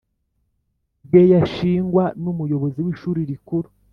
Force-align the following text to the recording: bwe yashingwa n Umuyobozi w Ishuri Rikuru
bwe 1.05 1.21
yashingwa 1.33 2.03
n 2.21 2.23
Umuyobozi 2.31 2.79
w 2.85 2.87
Ishuri 2.95 3.19
Rikuru 3.29 3.69